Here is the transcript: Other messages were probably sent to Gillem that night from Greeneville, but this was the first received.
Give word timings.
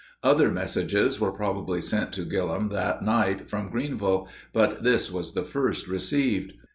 Other 0.23 0.49
messages 0.49 1.19
were 1.19 1.31
probably 1.31 1.79
sent 1.79 2.11
to 2.13 2.25
Gillem 2.25 2.71
that 2.71 3.03
night 3.03 3.47
from 3.47 3.69
Greeneville, 3.69 4.27
but 4.51 4.81
this 4.81 5.11
was 5.11 5.35
the 5.35 5.43
first 5.43 5.87
received. 5.87 6.53